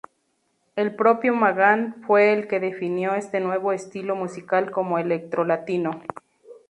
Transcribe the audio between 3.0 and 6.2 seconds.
este nuevo estilo musical como Electro Latino.